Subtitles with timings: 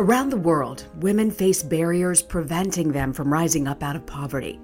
[0.00, 4.58] Around the world, women face barriers preventing them from rising up out of poverty.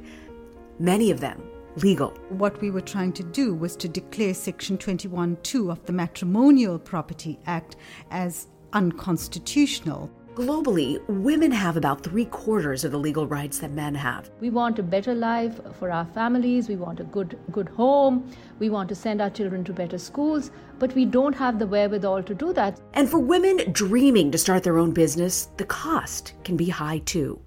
[0.78, 1.42] Many of them
[1.76, 2.12] legal.
[2.30, 7.38] What we were trying to do was to declare Section 21.2 of the Matrimonial Property
[7.44, 7.76] Act
[8.10, 10.10] as unconstitutional.
[10.36, 14.30] Globally, women have about three quarters of the legal rights that men have.
[14.38, 18.68] We want a better life for our families, we want a good, good home, we
[18.68, 22.34] want to send our children to better schools, but we don't have the wherewithal to
[22.34, 22.78] do that.
[22.92, 27.40] And for women dreaming to start their own business, the cost can be high too.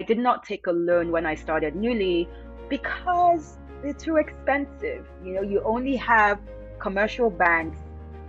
[0.00, 2.26] I did not take a loan when I started Nuuly
[2.68, 5.06] because they're too expensive.
[5.24, 6.40] You know, you only have
[6.80, 7.78] commercial banks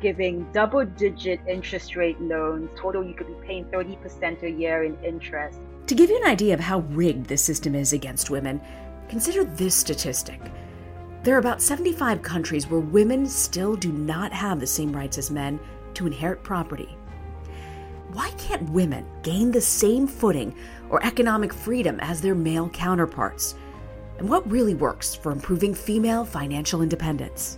[0.02, 2.70] giving double digit interest rate loans.
[2.76, 5.60] Total, you could be paying 30% a year in interest.
[5.88, 8.62] To give you an idea of how rigged the system is against women,
[9.08, 10.42] consider this statistic.
[11.24, 15.30] There are about 75 countries where women still do not have the same rights as
[15.30, 15.60] men
[15.94, 16.98] to inherit property.
[18.14, 20.56] Why can't women gain the same footing
[20.90, 23.56] or economic freedom as their male counterparts?
[24.18, 27.58] And what really works for improving female financial independence?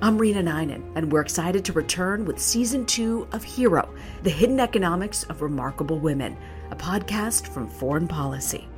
[0.00, 4.60] I'm Reena Ninan, and we're excited to return with season two of Hero The Hidden
[4.60, 6.36] Economics of Remarkable Women,
[6.70, 8.68] a podcast from Foreign Policy.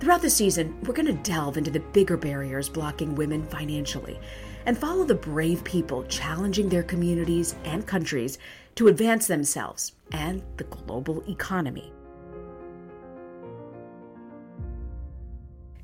[0.00, 4.18] Throughout the season, we're going to delve into the bigger barriers blocking women financially
[4.66, 8.38] and follow the brave people challenging their communities and countries
[8.74, 11.92] to advance themselves and the global economy.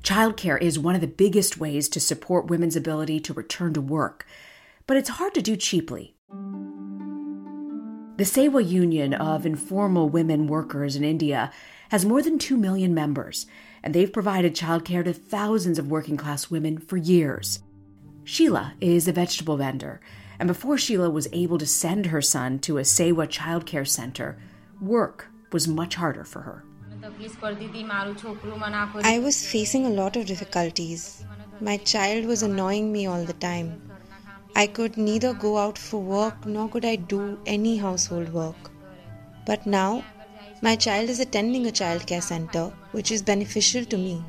[0.03, 4.25] Childcare is one of the biggest ways to support women's ability to return to work
[4.89, 6.15] but it's hard to do cheaply.
[8.17, 11.51] The Sewa Union of Informal Women Workers in India
[11.91, 13.45] has more than 2 million members,
[13.83, 17.59] and they've provided childcare to thousands of working class women for years.
[18.23, 20.01] Sheila is a vegetable vendor,
[20.39, 24.39] and before Sheila was able to send her son to a Sewa childcare center,
[24.81, 26.65] work was much harder for her.
[29.03, 31.23] I was facing a lot of difficulties.
[31.61, 33.81] My child was annoying me all the time.
[34.55, 38.71] I could neither go out for work nor could I do any household work.
[39.45, 40.03] But now,
[40.61, 44.21] my child is attending a childcare center, which is beneficial to me.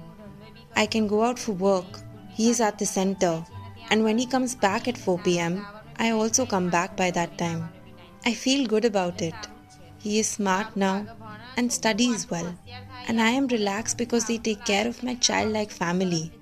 [0.76, 3.44] I can go out for work, he is at the center,
[3.90, 5.66] and when he comes back at 4 pm,
[5.98, 7.68] I also come back by that time.
[8.24, 9.34] I feel good about it.
[9.98, 11.06] He is smart now
[11.60, 12.58] and studies well,
[13.06, 16.32] and I am relaxed because they take care of my child like family.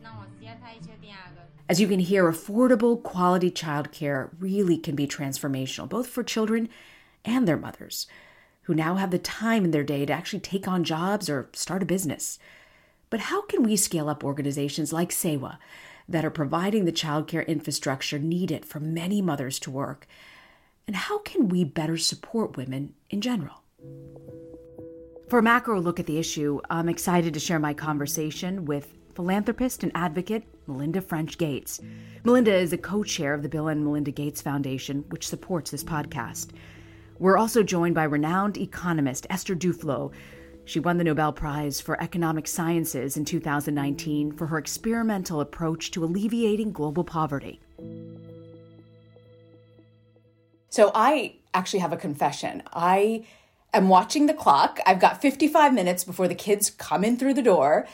[1.68, 6.68] As you can hear, affordable, quality childcare really can be transformational, both for children
[7.24, 8.06] and their mothers,
[8.62, 11.82] who now have the time in their day to actually take on jobs or start
[11.82, 12.38] a business.
[13.10, 15.58] But how can we scale up organizations like Sewa
[16.08, 20.06] that are providing the childcare infrastructure needed for many mothers to work?
[20.86, 23.64] And how can we better support women in general?
[25.28, 29.82] For a macro look at the issue, I'm excited to share my conversation with philanthropist
[29.82, 31.82] and advocate Melinda French Gates.
[32.24, 35.84] Melinda is a co chair of the Bill and Melinda Gates Foundation, which supports this
[35.84, 36.52] podcast.
[37.18, 40.12] We're also joined by renowned economist Esther Duflo.
[40.64, 46.04] She won the Nobel Prize for Economic Sciences in 2019 for her experimental approach to
[46.04, 47.60] alleviating global poverty.
[50.70, 52.62] So, I actually have a confession.
[52.72, 53.26] I
[53.78, 54.78] am watching the clock.
[54.84, 57.86] I've got 55 minutes before the kids come in through the door.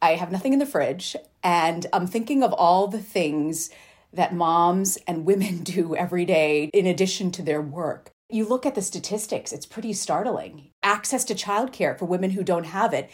[0.00, 3.70] I have nothing in the fridge, and I'm thinking of all the things
[4.12, 8.10] that moms and women do every day in addition to their work.
[8.28, 10.70] You look at the statistics, it's pretty startling.
[10.82, 13.10] Access to childcare for women who don't have it,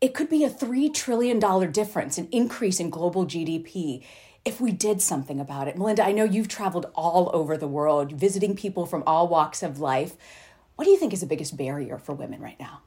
[0.00, 1.38] it could be a $3 trillion
[1.72, 4.04] difference, an increase in global GDP
[4.44, 5.76] if we did something about it.
[5.76, 9.80] Melinda, I know you've traveled all over the world, visiting people from all walks of
[9.80, 10.16] life.
[10.80, 12.80] What do you think is the biggest barrier for women right now?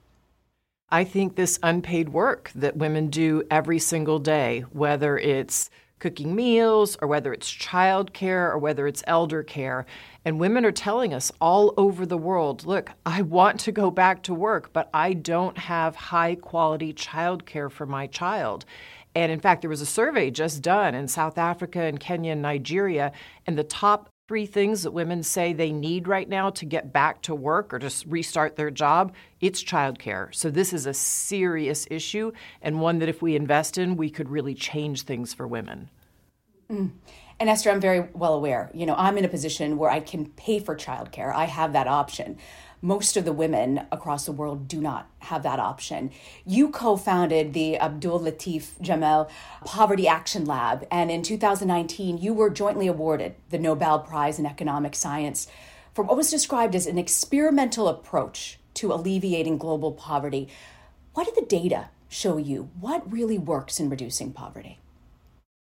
[0.90, 5.70] I think this unpaid work that women do every single day, whether it's
[6.00, 9.86] cooking meals or whether it's childcare or whether it's elder care,
[10.26, 14.24] and women are telling us all over the world look, I want to go back
[14.24, 18.66] to work, but I don't have high quality childcare for my child.
[19.14, 22.42] And in fact, there was a survey just done in South Africa and Kenya and
[22.42, 23.12] Nigeria,
[23.46, 27.22] and the top three things that women say they need right now to get back
[27.22, 30.34] to work or just restart their job, it's childcare.
[30.34, 32.32] So this is a serious issue
[32.62, 35.90] and one that if we invest in, we could really change things for women.
[36.72, 36.92] Mm.
[37.40, 38.72] And Esther, I'm very well aware.
[38.74, 41.34] You know, I'm in a position where I can pay for childcare.
[41.34, 42.38] I have that option.
[42.86, 46.12] Most of the women across the world do not have that option.
[46.46, 49.30] You co founded the Abdul Latif Jameel
[49.64, 54.96] Poverty Action Lab, and in 2019, you were jointly awarded the Nobel Prize in Economic
[54.96, 55.48] Science
[55.94, 60.50] for what was described as an experimental approach to alleviating global poverty.
[61.14, 62.70] What did the data show you?
[62.82, 64.80] What really works in reducing poverty?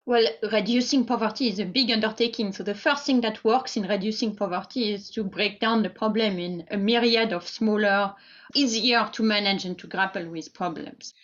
[0.06, 2.52] Well, reducing poverty is a big undertaking.
[2.52, 6.38] So the first thing that works in reducing poverty is to break down the problem
[6.38, 8.14] in a myriad of smaller,
[8.54, 11.14] easier to manage and to grapple with problems.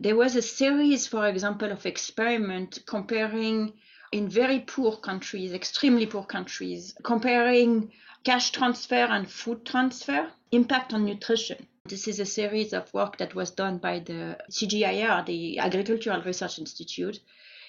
[0.00, 3.74] There was a series, for example, of experiment comparing
[4.10, 7.92] in very poor countries, extremely poor countries, comparing
[8.24, 11.68] cash transfer and food transfer, impact on nutrition.
[11.84, 16.58] This is a series of work that was done by the CGIAR, the Agricultural Research
[16.58, 17.20] Institute,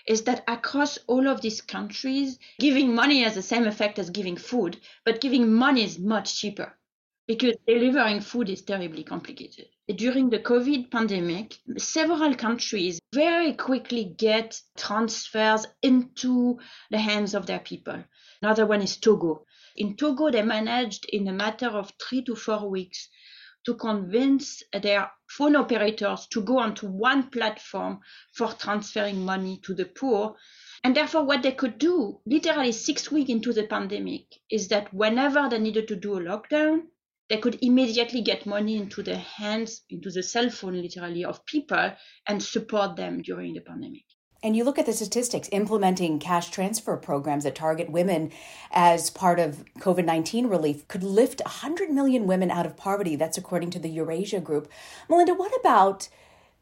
[0.08, 4.38] is that across all of these countries, giving money has the same effect as giving
[4.38, 6.78] food, but giving money is much cheaper
[7.28, 9.66] because delivering food is terribly complicated.
[9.88, 16.60] During the COVID pandemic, several countries very quickly get transfers into
[16.92, 18.04] the hands of their people.
[18.42, 19.46] Another one is Togo.
[19.76, 23.10] In Togo, they managed in a matter of three to four weeks
[23.66, 28.00] to convince their phone operators to go onto one platform
[28.34, 30.36] for transferring money to the poor.
[30.84, 35.50] And therefore, what they could do, literally six weeks into the pandemic, is that whenever
[35.50, 36.84] they needed to do a lockdown,
[37.28, 41.92] they could immediately get money into the hands, into the cell phone, literally, of people
[42.28, 44.06] and support them during the pandemic.
[44.46, 48.32] And you look at the statistics, implementing cash transfer programs that target women
[48.70, 53.16] as part of COVID 19 relief could lift 100 million women out of poverty.
[53.16, 54.72] That's according to the Eurasia Group.
[55.10, 56.10] Melinda, what about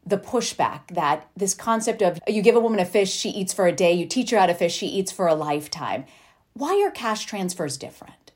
[0.06, 3.66] the pushback that this concept of you give a woman a fish, she eats for
[3.66, 6.06] a day, you teach her how to fish, she eats for a lifetime?
[6.54, 8.32] Why are cash transfers different?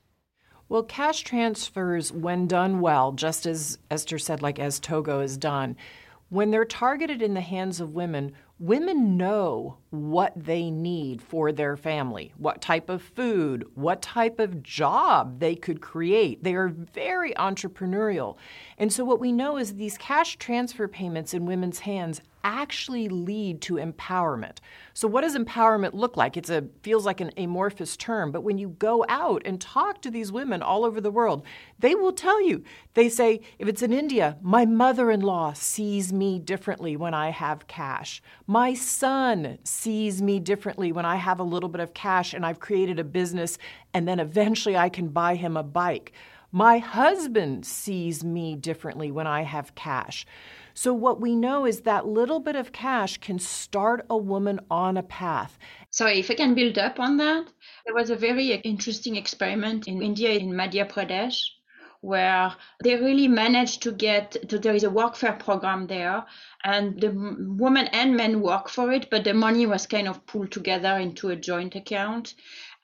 [0.67, 5.75] Well, cash transfers, when done well, just as Esther said, like as Togo is done,
[6.29, 11.77] when they're targeted in the hands of women, women know what they need for their
[11.77, 16.43] family, what type of food, what type of job they could create.
[16.43, 18.37] They are very entrepreneurial.
[18.77, 23.61] And so, what we know is these cash transfer payments in women's hands actually lead
[23.61, 24.57] to empowerment.
[24.93, 26.37] So what does empowerment look like?
[26.37, 30.11] It's a feels like an amorphous term, but when you go out and talk to
[30.11, 31.45] these women all over the world,
[31.79, 32.63] they will tell you.
[32.93, 38.21] They say if it's in India, my mother-in-law sees me differently when I have cash.
[38.47, 42.59] My son sees me differently when I have a little bit of cash and I've
[42.59, 43.57] created a business
[43.93, 46.13] and then eventually I can buy him a bike.
[46.51, 50.25] My husband sees me differently when I have cash.
[50.81, 54.95] So, what we know is that little bit of cash can start a woman on
[54.95, 55.59] a path.
[55.89, 57.47] So, if I can build up on that,
[57.85, 61.49] there was a very interesting experiment in India, in Madhya Pradesh,
[61.99, 66.23] where they really managed to get to, there is a workfare program there
[66.63, 67.11] and the
[67.57, 71.29] women and men work for it but the money was kind of pulled together into
[71.29, 72.35] a joint account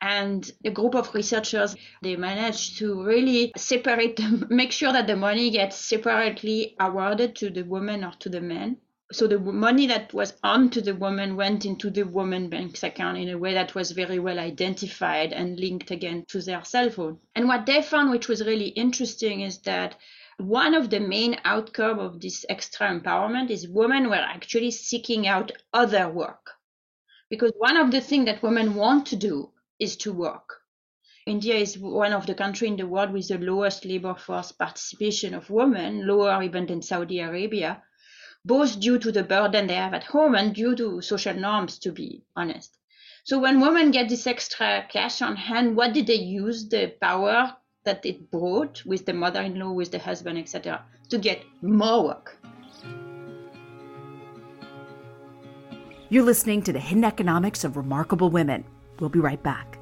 [0.02, 5.16] and a group of researchers they managed to really separate them, make sure that the
[5.16, 8.78] money gets separately awarded to the women or to the men.
[9.12, 13.20] So the money that was on to the woman went into the woman bank's account
[13.20, 17.20] in a way that was very well identified and linked again to their cell phone.
[17.36, 19.96] And what they found which was really interesting is that
[20.38, 25.52] one of the main outcome of this extra empowerment is women were actually seeking out
[25.72, 26.52] other work.
[27.30, 30.62] Because one of the things that women want to do is to work.
[31.25, 35.34] India is one of the countries in the world with the lowest labor force participation
[35.34, 37.82] of women, lower even than Saudi Arabia,
[38.46, 41.91] both due to the burden they have at home and due to social norms, to
[41.91, 42.77] be honest.
[43.24, 47.55] So when women get this extra cash on hand, what did they use the power
[47.86, 52.38] that it brought with the mother-in-law, with the husband, etc., to get more work?
[56.10, 58.63] You're listening to the hidden economics of remarkable women.
[59.00, 59.78] We'll be right back.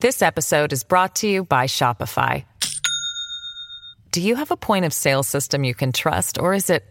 [0.00, 2.44] This episode is brought to you by Shopify.
[4.12, 6.84] Do you have a point of sale system you can trust, or is it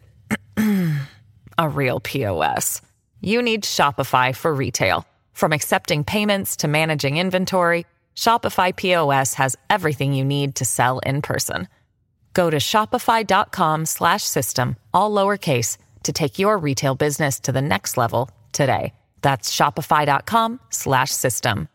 [1.57, 2.81] a real POS?
[3.21, 5.05] You need Shopify for retail.
[5.31, 11.21] From accepting payments to managing inventory, Shopify POS has everything you need to sell in
[11.21, 11.69] person.
[12.37, 17.97] Go to shopify.com slash system, all lowercase, to take your retail business to the next
[17.97, 18.93] level today.
[19.23, 21.67] That's shopify.com slash system.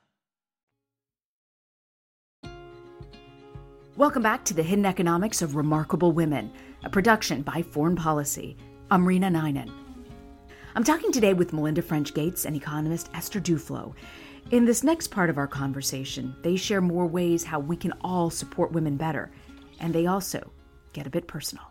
[3.97, 6.53] Welcome back to the Hidden Economics of Remarkable Women,
[6.85, 8.57] a production by Foreign Policy.
[8.89, 9.69] I'm Reena Ninan.
[10.77, 13.95] I'm talking today with Melinda French Gates and economist Esther Duflo.
[14.53, 18.31] In this next part of our conversation, they share more ways how we can all
[18.31, 19.33] support women better,
[19.83, 20.53] and they also
[20.95, 21.65] get a bit personal.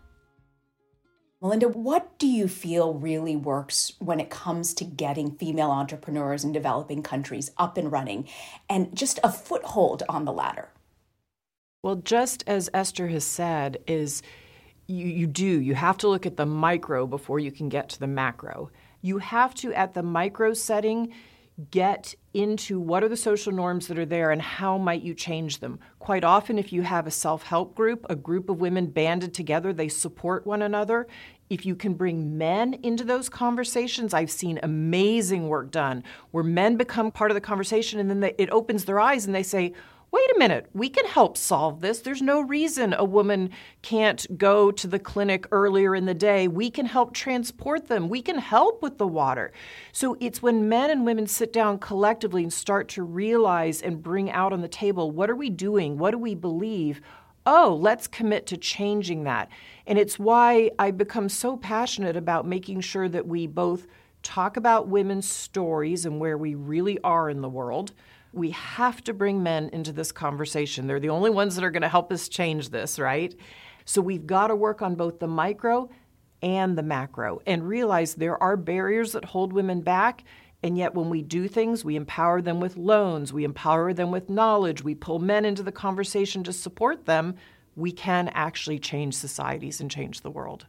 [1.41, 6.51] Melinda, what do you feel really works when it comes to getting female entrepreneurs in
[6.51, 8.27] developing countries up and running
[8.70, 10.70] and just a foothold on the ladder?
[11.82, 14.22] Well, just as Esther has said, is
[14.86, 18.00] you, you do, you have to look at the micro before you can get to
[18.00, 18.70] the macro.
[19.01, 21.12] You have to, at the micro setting,
[21.70, 25.60] get into what are the social norms that are there and how might you change
[25.60, 25.79] them.
[26.00, 29.74] Quite often, if you have a self help group, a group of women banded together,
[29.74, 31.08] they support one another.
[31.50, 36.77] If you can bring men into those conversations, I've seen amazing work done where men
[36.77, 39.74] become part of the conversation and then they, it opens their eyes and they say,
[40.12, 42.01] wait a minute, we can help solve this.
[42.01, 43.50] There's no reason a woman
[43.82, 46.50] can't go to the clinic earlier in the day.
[46.50, 48.10] We can help transport them.
[48.10, 49.53] We can help with the water.
[49.94, 54.30] So it's when men and women sit down collectively and start to realize and bring
[54.30, 55.98] out on the table what are we doing?
[55.98, 57.01] What do we believe?
[57.46, 59.50] Oh, let's commit to changing that.
[59.88, 63.88] And it's why I become so passionate about making sure that we both
[64.24, 67.94] talk about women's stories and where we really are in the world
[68.34, 70.88] we have to bring men into this conversation.
[70.88, 73.36] They're the only ones that are going to help us change this, right?
[73.86, 75.90] So we've got to work on both the micro
[76.42, 80.24] and the macro and realize there are barriers that hold women back.
[80.64, 84.30] And yet, when we do things, we empower them with loans, we empower them with
[84.30, 87.36] knowledge, we pull men into the conversation to support them,
[87.76, 90.68] we can actually change societies and change the world.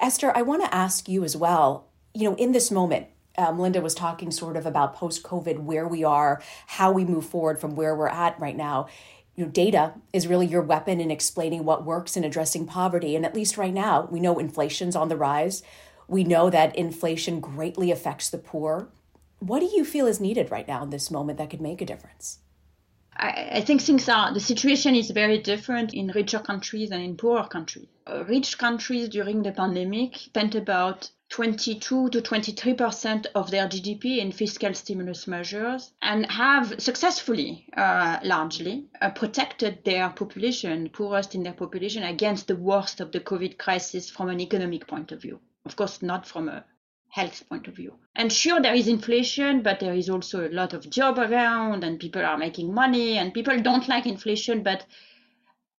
[0.00, 3.06] Esther, I want to ask you as well, you know, in this moment,
[3.38, 7.26] um, Linda was talking sort of about post COVID, where we are, how we move
[7.26, 8.88] forward from where we're at right now.
[9.34, 13.16] You know, data is really your weapon in explaining what works in addressing poverty.
[13.16, 15.62] And at least right now, we know inflation's on the rise.
[16.06, 18.88] We know that inflation greatly affects the poor.
[19.38, 21.86] What do you feel is needed right now in this moment that could make a
[21.86, 22.38] difference?
[23.16, 27.46] I, think things are the situation is very different in richer countries and in poorer
[27.46, 27.88] countries.
[28.06, 34.18] Uh, rich countries during the pandemic spent about 22 to 23 percent of their GDP
[34.18, 41.42] in fiscal stimulus measures and have successfully, uh, largely, uh, protected their population, poorest in
[41.42, 45.40] their population, against the worst of the COVID crisis from an economic point of view.
[45.64, 46.66] Of course, not from a
[47.08, 47.94] health point of view.
[48.14, 51.98] And sure, there is inflation, but there is also a lot of job around, and
[51.98, 54.84] people are making money, and people don't like inflation, but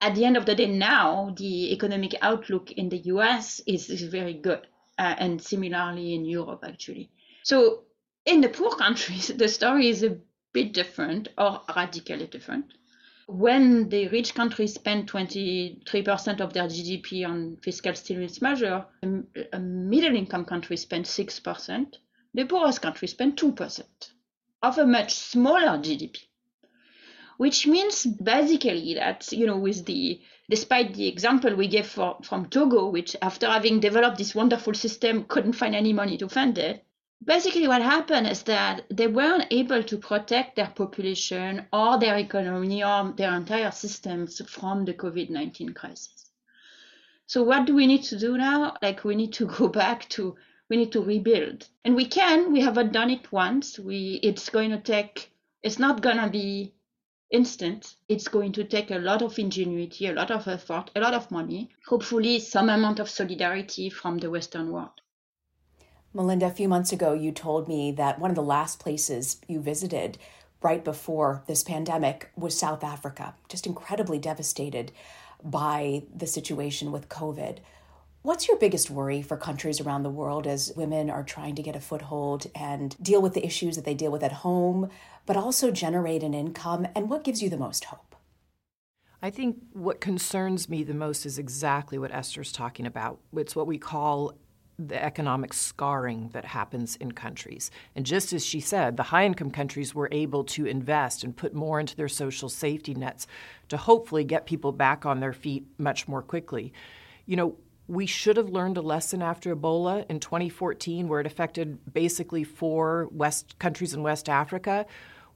[0.00, 4.02] at the end of the day, now the economic outlook in the US is, is
[4.04, 4.66] very good
[4.98, 7.10] uh, and similarly in Europe, actually.
[7.44, 7.84] So
[8.24, 10.18] in the poor countries, the story is a
[10.52, 12.72] bit different or radically different.
[13.26, 18.84] When the rich countries spend 23% of their GDP on fiscal stimulus measure,
[19.52, 21.94] a middle income country spends 6%,
[22.34, 23.82] the poorest country spend 2%
[24.62, 26.18] of a much smaller GDP.
[27.42, 32.48] Which means basically that, you know, with the despite the example we gave for, from
[32.48, 36.84] Togo, which after having developed this wonderful system couldn't find any money to fund it.
[37.24, 42.84] Basically, what happened is that they weren't able to protect their population or their economy
[42.84, 46.30] or their entire systems from the COVID 19 crisis.
[47.26, 48.76] So, what do we need to do now?
[48.80, 50.36] Like, we need to go back to
[50.70, 54.70] we need to rebuild and we can we haven't done it once we it's going
[54.70, 55.32] to take
[55.64, 56.72] it's not going to be
[57.32, 61.14] instant, it's going to take a lot of ingenuity, a lot of effort, a lot
[61.14, 65.00] of money, hopefully, some amount of solidarity from the Western world.
[66.14, 69.60] Melinda, a few months ago, you told me that one of the last places you
[69.60, 70.18] visited
[70.60, 74.92] right before this pandemic was South Africa, just incredibly devastated
[75.42, 77.58] by the situation with COVID.
[78.24, 81.74] What's your biggest worry for countries around the world as women are trying to get
[81.74, 84.90] a foothold and deal with the issues that they deal with at home,
[85.26, 86.86] but also generate an income?
[86.94, 88.14] And what gives you the most hope?
[89.20, 93.18] I think what concerns me the most is exactly what Esther's talking about.
[93.36, 94.34] It's what we call
[94.78, 97.72] the economic scarring that happens in countries.
[97.96, 101.54] And just as she said, the high income countries were able to invest and put
[101.54, 103.26] more into their social safety nets
[103.68, 106.72] to hopefully get people back on their feet much more quickly.
[107.26, 107.56] You know,
[107.88, 113.08] we should have learned a lesson after Ebola in 2014, where it affected basically four
[113.10, 114.86] West countries in West Africa.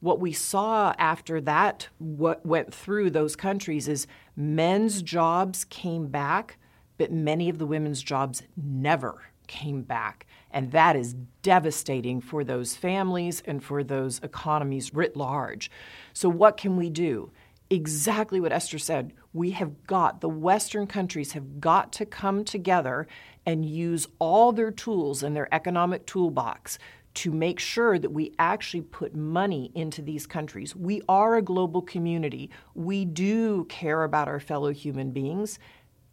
[0.00, 6.58] What we saw after that, what went through those countries, is men's jobs came back,
[6.98, 10.26] but many of the women's jobs never came back.
[10.50, 15.70] And that is devastating for those families and for those economies writ large.
[16.12, 17.30] So, what can we do?
[17.68, 19.12] Exactly what Esther said.
[19.32, 23.08] We have got, the Western countries have got to come together
[23.44, 26.78] and use all their tools in their economic toolbox
[27.14, 30.76] to make sure that we actually put money into these countries.
[30.76, 32.50] We are a global community.
[32.74, 35.58] We do care about our fellow human beings,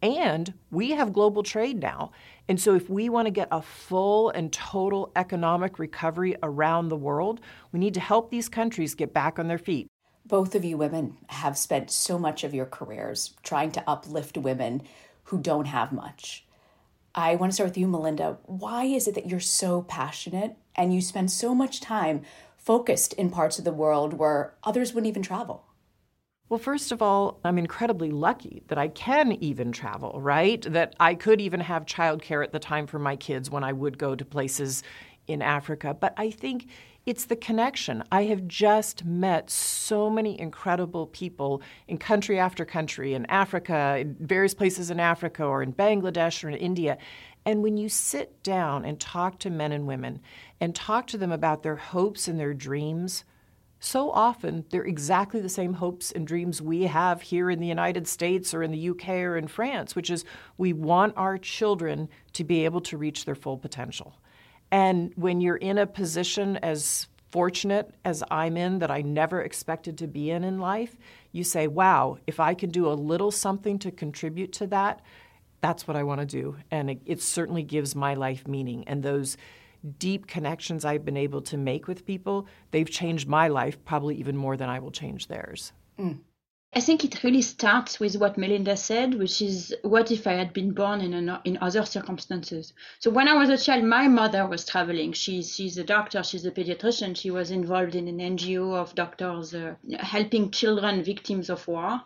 [0.02, 2.10] and we have global trade now.
[2.48, 6.96] And so, if we want to get a full and total economic recovery around the
[6.96, 9.88] world, we need to help these countries get back on their feet.
[10.26, 14.82] Both of you women have spent so much of your careers trying to uplift women
[15.24, 16.46] who don't have much.
[17.14, 18.38] I want to start with you, Melinda.
[18.44, 22.22] Why is it that you're so passionate and you spend so much time
[22.56, 25.66] focused in parts of the world where others wouldn't even travel?
[26.48, 30.62] Well, first of all, I'm incredibly lucky that I can even travel, right?
[30.62, 33.98] That I could even have childcare at the time for my kids when I would
[33.98, 34.82] go to places
[35.26, 35.96] in Africa.
[35.98, 36.68] But I think
[37.06, 38.02] it's the connection.
[38.10, 44.16] I have just met so many incredible people in country after country, in Africa, in
[44.20, 46.96] various places in Africa, or in Bangladesh, or in India.
[47.44, 50.20] And when you sit down and talk to men and women
[50.60, 53.24] and talk to them about their hopes and their dreams,
[53.78, 58.08] so often they're exactly the same hopes and dreams we have here in the United
[58.08, 60.24] States or in the UK or in France, which is
[60.56, 64.16] we want our children to be able to reach their full potential.
[64.74, 69.98] And when you're in a position as fortunate as I'm in that I never expected
[69.98, 70.96] to be in in life,
[71.30, 75.00] you say, wow, if I can do a little something to contribute to that,
[75.60, 76.56] that's what I want to do.
[76.72, 78.82] And it, it certainly gives my life meaning.
[78.88, 79.36] And those
[80.00, 84.36] deep connections I've been able to make with people, they've changed my life probably even
[84.36, 85.72] more than I will change theirs.
[86.00, 86.18] Mm.
[86.76, 90.52] I think it really starts with what Melinda said, which is what if I had
[90.52, 92.72] been born in an, in other circumstances?
[92.98, 95.12] So when I was a child, my mother was traveling.
[95.12, 97.16] She's she's a doctor, she's a pediatrician.
[97.16, 102.00] She was involved in an NGO of doctors uh, helping children victims of war.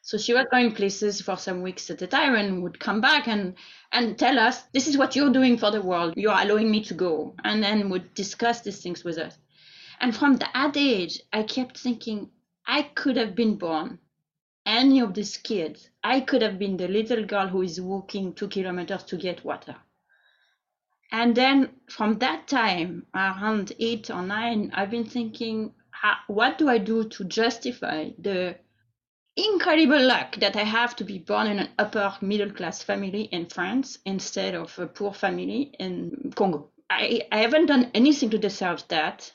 [0.00, 3.28] So she was going places for some weeks at a time and would come back
[3.28, 3.54] and
[3.92, 6.14] and tell us, this is what you're doing for the world.
[6.16, 9.36] You're allowing me to go, and then would discuss these things with us.
[10.00, 12.30] And from that age, I kept thinking,
[12.66, 13.98] I could have been born
[14.66, 15.88] any of these kids.
[16.02, 19.76] I could have been the little girl who is walking two kilometers to get water.
[21.12, 25.72] And then from that time, around eight or nine, I've been thinking,
[26.26, 28.56] what do I do to justify the
[29.36, 33.46] incredible luck that I have to be born in an upper middle class family in
[33.46, 36.70] France instead of a poor family in Congo?
[36.90, 39.32] I, I haven't done anything to deserve that.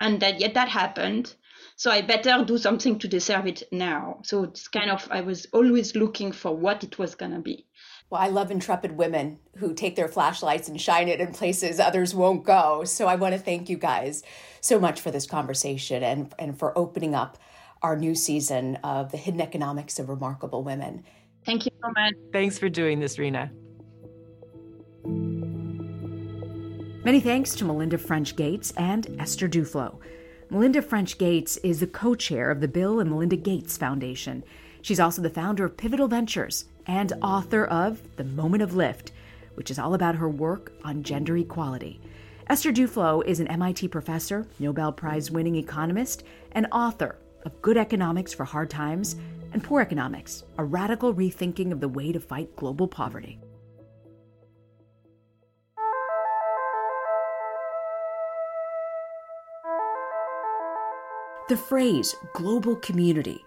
[0.00, 1.34] And that yet that happened
[1.78, 4.18] so I better do something to deserve it now.
[4.24, 7.66] So it's kind of, I was always looking for what it was going to be.
[8.10, 12.16] Well, I love intrepid women who take their flashlights and shine it in places others
[12.16, 12.82] won't go.
[12.82, 14.24] So I want to thank you guys
[14.60, 17.38] so much for this conversation and, and for opening up
[17.80, 21.04] our new season of The Hidden Economics of Remarkable Women.
[21.46, 22.14] Thank you so much.
[22.32, 23.50] Thanks for doing this, Reena.
[27.04, 30.00] Many thanks to Melinda French Gates and Esther Duflo.
[30.50, 34.42] Melinda French Gates is the co chair of the Bill and Melinda Gates Foundation.
[34.80, 39.12] She's also the founder of Pivotal Ventures and author of The Moment of Lift,
[39.56, 42.00] which is all about her work on gender equality.
[42.46, 48.32] Esther Duflo is an MIT professor, Nobel Prize winning economist, and author of Good Economics
[48.32, 49.16] for Hard Times
[49.52, 53.38] and Poor Economics, a radical rethinking of the way to fight global poverty.
[61.48, 63.42] The phrase global community,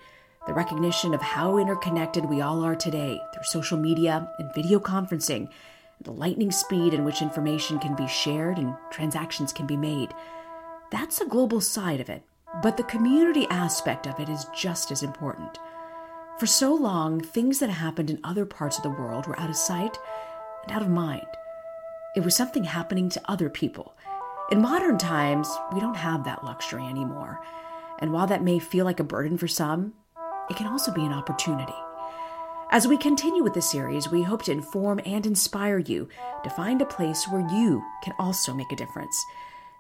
[0.48, 5.50] the recognition of how interconnected we all are today through social media and video conferencing,
[6.02, 10.16] the lightning speed in which information can be shared and transactions can be made.
[10.92, 12.24] That's a global side of it,
[12.64, 15.60] but the community aspect of it is just as important.
[16.40, 19.56] For so long, things that happened in other parts of the world were out of
[19.56, 19.96] sight
[20.64, 21.28] and out of mind.
[22.16, 23.94] It was something happening to other people.
[24.50, 27.40] In modern times, we don't have that luxury anymore.
[28.02, 29.94] And while that may feel like a burden for some,
[30.50, 31.74] it can also be an opportunity.
[32.72, 36.10] As we continue with the series, we hope to inform and inspire you
[36.44, 39.26] to find a place where you can also make a difference,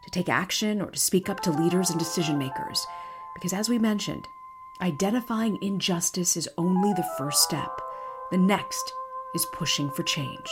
[0.03, 2.85] to take action or to speak up to leaders and decision makers.
[3.33, 4.27] Because as we mentioned,
[4.81, 7.81] identifying injustice is only the first step.
[8.29, 8.93] The next
[9.33, 10.49] is pushing for change.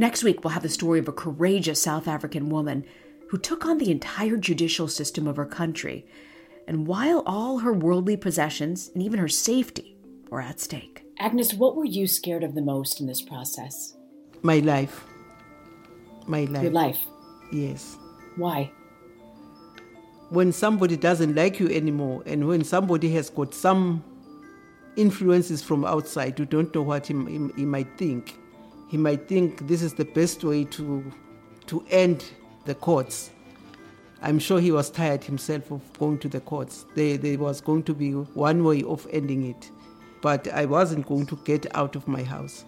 [0.00, 2.86] Next week, we'll have the story of a courageous South African woman
[3.28, 6.06] who took on the entire judicial system of her country.
[6.66, 9.96] and while all her worldly possessions and even her safety
[10.30, 11.02] were at stake.
[11.18, 13.94] Agnes, what were you scared of the most in this process?
[14.42, 15.04] My life.
[16.26, 16.62] My life.
[16.62, 17.00] Your life?
[17.52, 17.98] Yes.
[18.36, 18.70] Why?
[20.30, 24.02] When somebody doesn't like you anymore, and when somebody has got some
[24.96, 28.39] influences from outside, you don't know what he, he, he might think.
[28.90, 31.12] He might think this is the best way to,
[31.68, 32.24] to end
[32.64, 33.30] the courts.
[34.20, 36.86] I'm sure he was tired himself of going to the courts.
[36.96, 39.70] There, there was going to be one way of ending it,
[40.20, 42.64] but I wasn't going to get out of my house.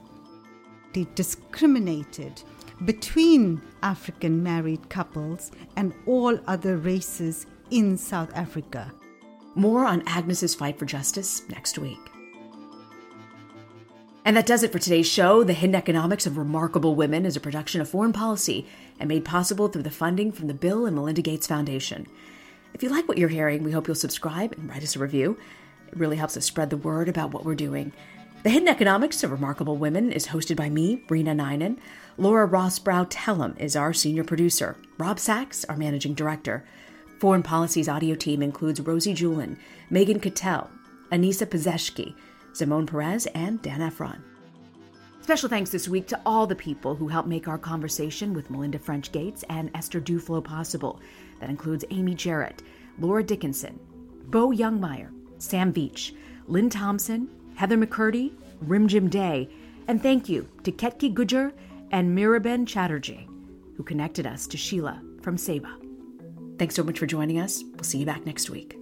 [0.93, 2.41] They discriminated
[2.85, 8.93] between African married couples and all other races in South Africa.
[9.57, 12.12] More on Agnes's fight for justice next week.
[14.25, 15.43] And that does it for today's show.
[15.43, 18.69] The Hidden Economics of Remarkable Women is a production of foreign policy
[19.01, 22.07] and made possible through the funding from the Bill and Melinda Gates Foundation.
[22.73, 25.37] If you like what you're hearing, we hope you'll subscribe and write us a review.
[25.89, 27.93] It really helps us spread the word about what we're doing.
[28.45, 31.79] The Hidden Economics of Remarkable Women is hosted by me, Reena Ninan.
[32.17, 34.77] Laura Rosbrow Telem is our senior producer.
[34.99, 36.65] Rob Sachs, our managing director.
[37.19, 39.57] Foreign Policy's audio team includes Rosie Julin,
[39.91, 40.71] Megan Cattell,
[41.11, 42.15] Anisa Pazeshki,
[42.53, 44.23] Simone Perez, and Dan Ephron.
[45.23, 48.79] Special thanks this week to all the people who helped make our conversation with Melinda
[48.79, 51.01] French Gates and Esther Duflo possible.
[51.41, 52.63] That includes Amy Jarrett,
[52.99, 53.79] Laura Dickinson,
[54.25, 56.15] Bo Youngmeyer, Sam Veach,
[56.49, 58.33] Lynn Thompson, Heather McCurdy,
[58.65, 59.49] Rimjim Day,
[59.87, 61.53] and thank you to Ketki Gujar
[61.93, 63.29] and Miraiben Chatterjee,
[63.77, 65.79] who connected us to Sheila from Sewa.
[66.59, 67.63] Thanks so much for joining us.
[67.75, 68.82] We'll see you back next week.